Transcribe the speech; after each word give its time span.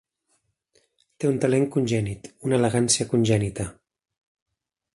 Té 1.23 1.29
un 1.31 1.35
talent 1.43 1.67
congènit, 1.75 2.29
una 2.49 2.59
elegància 2.61 3.07
congènita. 3.13 3.67